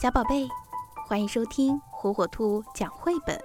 [0.00, 0.48] 小宝贝，
[1.08, 3.36] 欢迎收听火火兔讲绘本。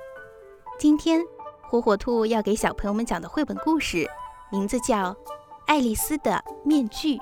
[0.77, 1.19] 今天，
[1.63, 4.07] 火火兔要给小朋友们讲的绘本故事，
[4.51, 5.11] 名字叫
[5.65, 7.17] 《爱丽丝的面具》，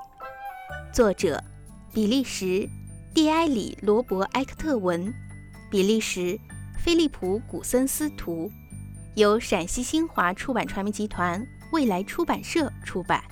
[0.92, 1.42] 作者
[1.94, 2.68] 比利时
[3.16, 5.14] 蒂埃里罗伯埃克特文，
[5.70, 6.38] 比利时
[6.78, 8.52] 菲利普古森斯图，
[9.16, 11.42] 由陕西新华出版传媒集团
[11.72, 13.24] 未来出版社出版。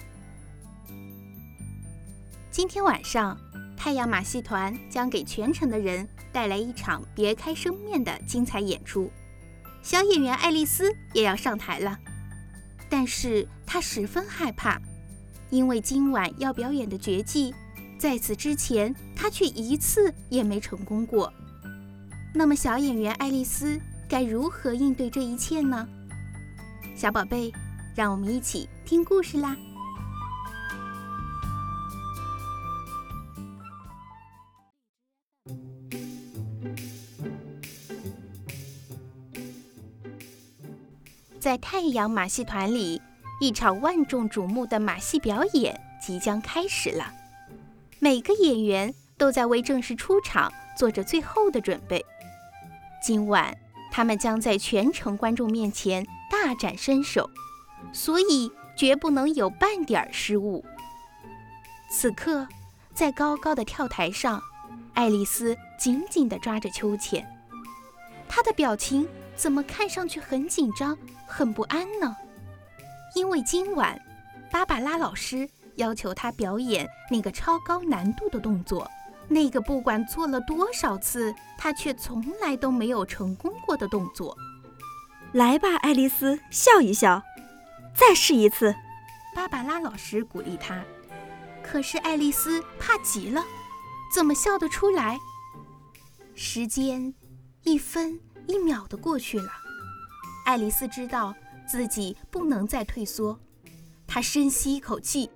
[2.49, 3.37] 今天晚上。
[3.79, 9.09] 太阳马戏团将给全城的人带来一场别开生面的精彩演出，
[9.81, 11.97] 小演员爱丽丝也要上台了，
[12.89, 14.81] 但是她十分害怕，
[15.49, 17.55] 因为今晚要表演的绝技，
[17.97, 21.31] 在此之前她却一次也没成功过。
[22.35, 25.87] 那么，小演员爱丽丝该如何应对这一切呢？
[26.97, 27.49] 小宝贝，
[27.95, 29.55] 让我们一起听故事啦！
[41.39, 43.01] 在太阳马戏团里，
[43.39, 47.13] 一场万众瞩目的马戏表演即将开始了。
[47.99, 52.05] 每个演员都在为正式出场做着最后的准备。
[53.01, 53.57] 今晚，
[53.89, 57.29] 他们将在全城观众面前大展身手，
[57.93, 60.65] 所以绝不能有半点失误。
[61.89, 62.45] 此刻，
[62.93, 64.41] 在高高的跳台上，
[64.93, 67.25] 爱丽丝紧紧地抓着秋千，
[68.27, 69.07] 她的表情。
[69.39, 72.13] 怎么看上去很紧张、很不安呢？
[73.15, 73.97] 因为今晚，
[74.51, 78.85] 芭芭拉老师要求他表演那个超高难度的动作，
[79.29, 84.37] 那个不管做了多少次，他却从来都没有成功过的动作。
[85.31, 87.23] 来吧，爱丽丝，笑一笑，
[87.95, 88.75] 再试一次。
[89.33, 90.83] 芭芭拉老师鼓励她。
[91.63, 93.41] 可是爱丽丝怕极了，
[94.13, 95.17] 怎么笑得出来？
[96.35, 97.13] 时间，
[97.63, 98.19] 一分。
[98.49, 99.51] 一秒的过去了，
[100.43, 101.35] 爱丽丝知道
[101.69, 103.39] 自己不能再退缩，
[104.07, 105.29] 她深吸一口气，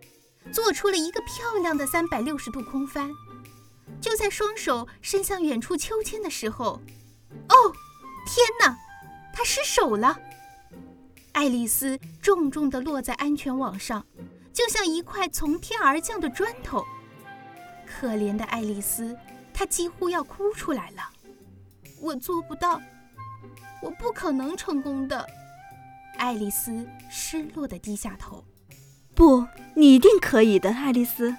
[0.51, 3.11] 做出了一个漂亮的三百六十度空翻。
[4.01, 6.81] 就在双手伸向远处秋千的时候，
[7.49, 7.55] 哦，
[8.25, 8.75] 天哪，
[9.31, 10.19] 她失手了！
[11.33, 14.03] 爱丽丝重重地落在安全网上，
[14.51, 16.83] 就像一块从天而降的砖头。
[17.85, 19.15] 可怜的爱丽丝，
[19.53, 21.07] 她几乎要哭出来了。
[22.01, 22.81] 我做不到。
[23.83, 25.27] 我不可能成功的，
[26.17, 28.41] 爱丽丝失落的低下头。
[29.13, 29.45] 不，
[29.75, 31.35] 你一定可以的，爱丽丝。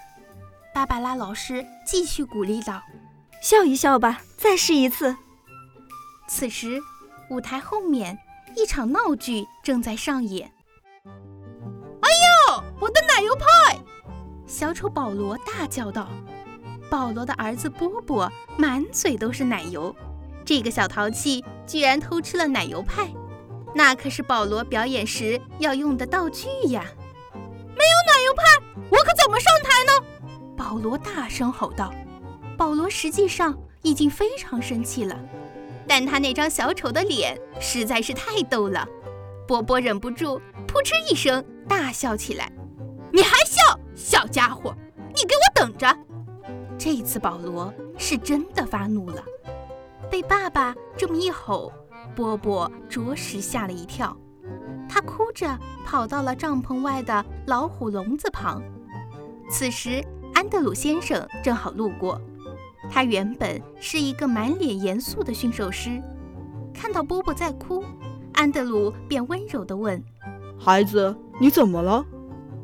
[0.74, 2.82] 芭芭拉老师继续鼓励道
[3.40, 5.16] ：“笑一笑吧，再试一次。”
[6.28, 6.78] 此时，
[7.30, 8.18] 舞台后面
[8.54, 10.52] 一场闹剧正在上演。
[11.06, 12.08] 哎
[12.50, 13.78] 呦，我的奶油派！
[14.46, 16.08] 小丑保罗大叫道。
[16.90, 19.94] 保罗的儿子波波满嘴都是奶油。
[20.44, 23.10] 这个小淘气居然偷吃了奶油派，
[23.74, 26.84] 那可是保罗表演时要用的道具呀！
[27.32, 28.42] 没有奶油派，
[28.90, 30.06] 我可怎么上台呢？
[30.56, 31.92] 保罗大声吼道。
[32.56, 35.18] 保罗实际上已经非常生气了，
[35.88, 38.86] 但他那张小丑的脸实在是太逗了。
[39.48, 42.50] 波波忍不住扑哧一声大笑起来。
[43.12, 44.74] 你还笑，小家伙！
[45.08, 45.96] 你给我等着！
[46.78, 49.22] 这次保罗是真的发怒了。
[50.14, 51.72] 被爸爸这么一吼，
[52.14, 54.16] 波波着实吓了一跳。
[54.88, 58.62] 他哭着跑到了帐篷外的老虎笼子旁。
[59.50, 60.00] 此时，
[60.32, 62.20] 安德鲁先生正好路过。
[62.88, 66.00] 他原本是一个满脸严肃的驯兽师，
[66.72, 67.82] 看到波波在哭，
[68.34, 70.00] 安德鲁便温柔地问
[70.56, 72.06] ：“孩子，你怎么了？”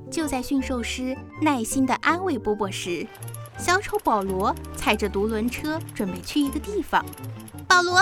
[0.08, 3.04] 就在驯兽师耐心地安慰波波时，
[3.60, 7.04] 小丑保罗踩着独轮车准备去一个地方。
[7.68, 8.00] 保罗，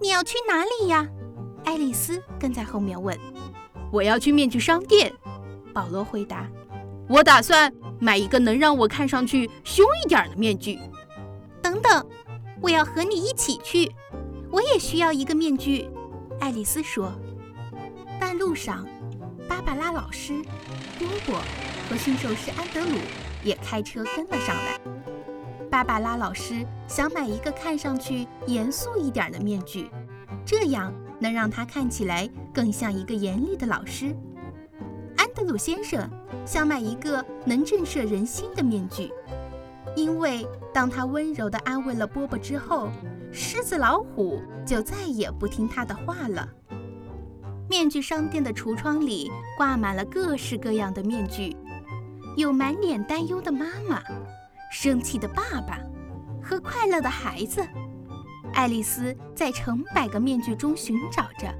[0.00, 1.04] 你要去哪里呀？
[1.64, 3.18] 爱丽丝跟在后面问。
[3.92, 5.12] 我要去面具商店。
[5.74, 6.46] 保罗回答。
[7.08, 10.78] 我打算买一个能让我看上去凶一点的面具。
[11.60, 12.06] 等等，
[12.62, 13.90] 我要和你一起去。
[14.48, 15.90] 我也需要一个面具。
[16.38, 17.12] 爱丽丝说。
[18.20, 18.86] 半路上，
[19.48, 20.40] 芭芭拉老师、
[20.98, 21.40] 波波
[21.88, 22.96] 和驯兽师安德鲁。
[23.42, 24.80] 也开车跟了上来。
[25.70, 29.88] 芭芭拉老师想买一个看上去严肃一点的面具，
[30.44, 34.14] 这样能让他看起来更像一个严厉的老师。
[35.16, 36.10] 安德鲁先生
[36.44, 39.12] 想买一个能震慑人心的面具，
[39.94, 42.90] 因为当他温柔地安慰了波波之后，
[43.30, 46.48] 狮子、老虎就再也不听他的话了。
[47.68, 51.56] 面具商店的橱窗里挂满了各式各样的面具。
[52.40, 54.02] 有满脸担忧的妈妈，
[54.72, 55.78] 生气的爸爸，
[56.42, 57.64] 和快乐的孩子。
[58.54, 61.54] 爱丽丝在成百个面具中寻找着，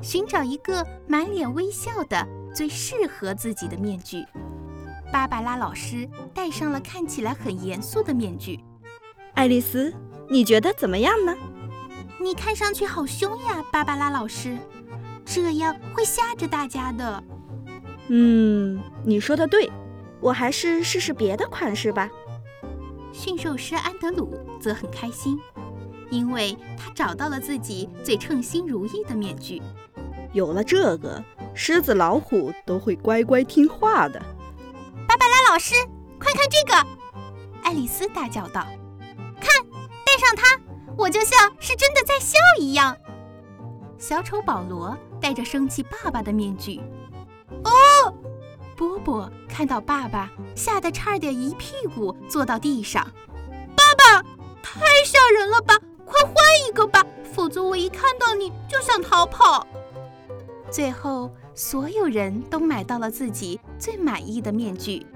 [0.00, 2.24] 寻找一个满脸微笑的、
[2.54, 4.24] 最适合自己的面具。
[5.12, 8.60] 芭芭拉老师戴上了看起来很严肃的面具。
[9.34, 9.92] 爱丽丝，
[10.30, 11.34] 你觉得怎么样呢？
[12.20, 14.56] 你看上去好凶呀，芭芭拉老师，
[15.24, 17.24] 这样会吓着大家的。
[18.08, 19.70] 嗯，你说的对，
[20.22, 22.08] 我还是试试别的款式吧。
[23.12, 25.38] 驯兽师安德鲁则很开心，
[26.10, 29.60] 因为他找到了自己最称心如意的面具。
[30.32, 31.22] 有了这个，
[31.54, 34.18] 狮子、老虎都会乖乖听话的。
[35.06, 35.74] 芭芭拉老师，
[36.18, 36.86] 快看这个！
[37.62, 38.66] 爱丽丝大叫道
[39.38, 39.62] ：“看，
[40.06, 40.58] 戴上它，
[40.96, 42.96] 我就像是真的在笑一样。”
[43.98, 46.80] 小丑保罗戴着生气爸爸的面具。
[47.64, 47.70] 哦，
[48.76, 53.06] 波波看到爸爸，吓得差点一屁股坐到地上。
[53.76, 54.22] 爸爸，
[54.62, 55.78] 太吓人了吧！
[56.04, 56.34] 快换
[56.68, 59.66] 一个吧，否则我一看到你就想逃跑。
[60.70, 65.06] 最后，所有人都买到了自己最满意的面具，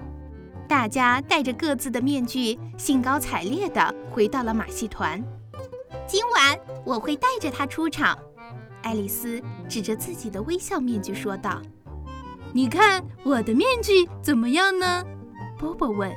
[0.68, 5.22] 大家戴着各自的面具，兴高采烈地回到了马戏团。
[6.06, 8.18] 今晚我会带着它出场。
[8.82, 11.60] 爱丽丝指着自己的微笑面具说道。
[12.56, 15.04] 你看我的面具怎么样呢？
[15.58, 16.10] 波波问。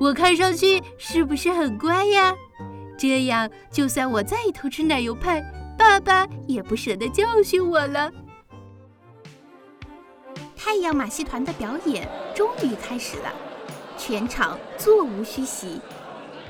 [0.00, 2.34] 我看上去是不是很乖呀？
[2.98, 5.40] 这样，就算我再偷吃奶油派，
[5.78, 8.10] 爸爸也不舍得教训我了。
[10.56, 13.32] 太阳马戏团的表演终于开始了，
[13.96, 15.80] 全场座无虚席。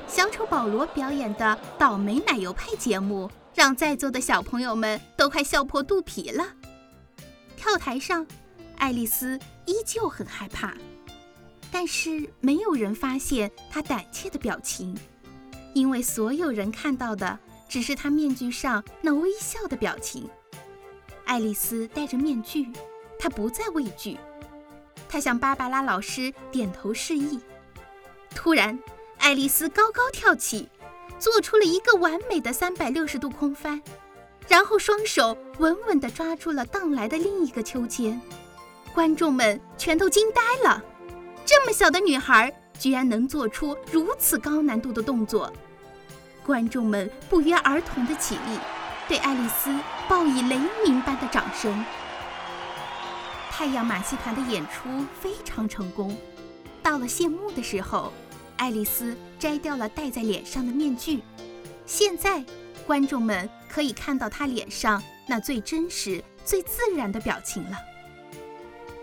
[0.07, 6.43] 小丑保罗表演的倒霉奶油派节目，让在座的小朋友们都快笑破肚皮了。
[7.55, 8.25] 跳台上。
[8.77, 10.73] 爱丽丝依旧很害怕，
[11.71, 14.95] 但是没有人发现她胆怯的表情，
[15.73, 17.37] 因为所有人看到的
[17.67, 20.29] 只是她面具上那微笑的表情。
[21.25, 22.71] 爱丽丝戴着面具，
[23.19, 24.17] 她不再畏惧，
[25.09, 27.39] 她向芭芭拉老师点头示意。
[28.33, 28.79] 突然，
[29.17, 30.69] 爱丽丝高高跳起，
[31.19, 33.81] 做出了一个完美的三百六十度空翻，
[34.47, 38.21] 然后双手稳稳地抓住了荡来的另一个秋千。
[38.97, 40.83] 观众们全都惊呆了，
[41.45, 45.53] 这么小的女孩居然能做出如此高难度的动作。
[46.43, 48.57] 观众们不约而同的起立，
[49.07, 49.69] 对爱丽丝
[50.09, 51.85] 报以雷鸣般的掌声。
[53.51, 56.17] 太阳马戏团的演出非常成功。
[56.81, 58.11] 到了谢幕的时候，
[58.57, 61.21] 爱丽丝摘掉了戴在脸上的面具，
[61.85, 62.43] 现在
[62.87, 67.77] 观众们可以看到她脸上那最真实、最自然的表情了。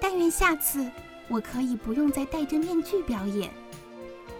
[0.07, 0.87] 但愿下次
[1.29, 3.51] 我可以不用再戴着面具表演。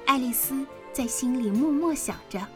[0.05, 0.63] 爱丽丝
[0.93, 2.47] 在心里默默想着，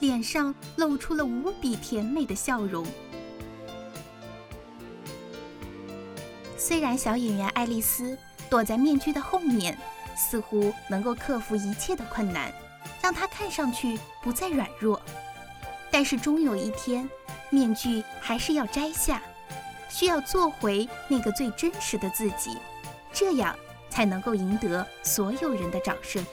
[0.00, 2.86] 脸上露出了无比甜美的笑容。
[6.56, 8.16] 虽然小演员爱丽丝
[8.48, 9.76] 躲在面具的后面，
[10.16, 12.50] 似乎能够克服一切的困难，
[13.02, 14.98] 让她看上去不再软弱，
[15.90, 17.06] 但是终有一天，
[17.50, 19.20] 面具还是要摘下。
[19.88, 22.58] 需要做回那个最真实的自己，
[23.12, 23.54] 这样
[23.90, 26.24] 才能够赢得所有人的掌声。